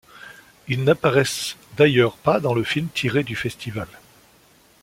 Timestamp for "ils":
0.67-0.83